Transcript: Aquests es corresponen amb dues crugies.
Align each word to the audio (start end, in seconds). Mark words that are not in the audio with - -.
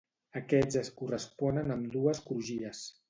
Aquests 0.39 0.79
es 0.81 0.89
corresponen 1.01 1.75
amb 1.77 1.93
dues 1.97 2.23
crugies. 2.31 2.83